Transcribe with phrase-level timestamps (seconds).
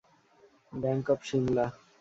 [0.73, 1.65] Bank of Shimla.